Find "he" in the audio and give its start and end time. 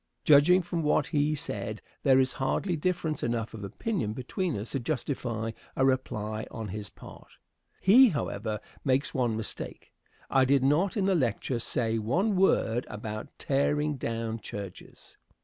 1.05-1.35, 7.79-8.09